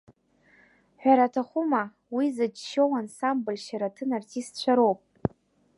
[1.01, 1.83] Ҳәара аҭахума,
[2.15, 5.01] уи зыџьшьоу ансамбль Шьараҭын артистцәа роуп.